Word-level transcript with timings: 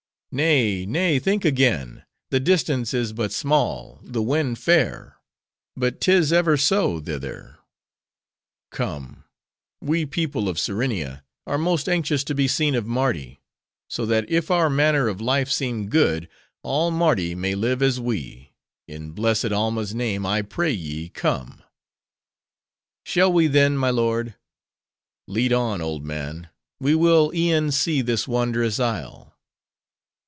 "Nay, 0.33 0.85
nay! 0.85 1.19
think 1.19 1.43
again; 1.43 2.05
the 2.29 2.39
distance 2.39 2.93
is 2.93 3.11
but 3.11 3.33
small; 3.33 3.99
the 4.01 4.21
wind 4.21 4.57
fair,—but 4.59 5.99
'tis 5.99 6.31
ever 6.31 6.55
so, 6.55 7.01
thither;—come: 7.01 9.25
we, 9.81 10.05
people 10.05 10.47
of 10.47 10.57
Serenia, 10.57 11.25
are 11.45 11.57
most 11.57 11.89
anxious 11.89 12.23
to 12.23 12.33
be 12.33 12.47
seen 12.47 12.75
of 12.75 12.85
Mardi; 12.87 13.41
so 13.89 14.05
that 14.05 14.29
if 14.31 14.49
our 14.49 14.69
manner 14.69 15.09
of 15.09 15.19
life 15.19 15.49
seem 15.51 15.89
good, 15.89 16.29
all 16.63 16.91
Mardi 16.91 17.35
may 17.35 17.53
live 17.53 17.81
as 17.83 17.99
we. 17.99 18.53
In 18.87 19.11
blessed 19.11 19.51
Alma's 19.51 19.93
name, 19.93 20.25
I 20.25 20.43
pray 20.43 20.71
ye, 20.71 21.09
come!" 21.09 21.61
"Shall 23.03 23.33
we 23.33 23.47
then, 23.47 23.75
my 23.75 23.89
lord?" 23.89 24.35
"Lead 25.27 25.51
on, 25.51 25.81
old 25.81 26.05
man! 26.05 26.47
We 26.79 26.95
will 26.95 27.33
e'en 27.35 27.69
see 27.73 28.01
this 28.01 28.29
wondrous 28.29 28.79
isle." 28.79 29.27